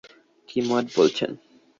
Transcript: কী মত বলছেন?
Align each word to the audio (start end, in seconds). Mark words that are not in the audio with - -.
কী 0.49 0.59
মত 0.61 0.85
বলছেন? 0.97 1.31